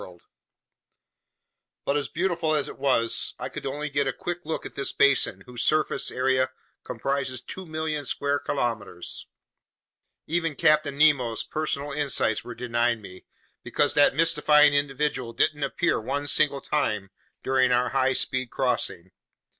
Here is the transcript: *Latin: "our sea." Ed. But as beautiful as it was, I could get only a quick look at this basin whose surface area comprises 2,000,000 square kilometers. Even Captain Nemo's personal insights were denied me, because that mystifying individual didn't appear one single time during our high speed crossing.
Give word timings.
*Latin: 0.01 0.13
"our 0.15 0.17
sea." 0.19 0.25
Ed. 0.25 1.85
But 1.85 1.97
as 1.97 2.07
beautiful 2.07 2.55
as 2.55 2.67
it 2.67 2.79
was, 2.79 3.35
I 3.37 3.49
could 3.49 3.61
get 3.61 3.69
only 3.69 3.87
a 3.91 4.11
quick 4.11 4.39
look 4.45 4.65
at 4.65 4.73
this 4.73 4.91
basin 4.91 5.41
whose 5.41 5.63
surface 5.63 6.09
area 6.09 6.49
comprises 6.83 7.39
2,000,000 7.43 8.03
square 8.07 8.39
kilometers. 8.39 9.27
Even 10.25 10.55
Captain 10.55 10.97
Nemo's 10.97 11.43
personal 11.43 11.91
insights 11.91 12.43
were 12.43 12.55
denied 12.55 12.99
me, 12.99 13.25
because 13.61 13.93
that 13.93 14.15
mystifying 14.15 14.73
individual 14.73 15.33
didn't 15.33 15.61
appear 15.63 16.01
one 16.01 16.25
single 16.25 16.61
time 16.61 17.11
during 17.43 17.71
our 17.71 17.89
high 17.89 18.13
speed 18.13 18.49
crossing. 18.49 19.11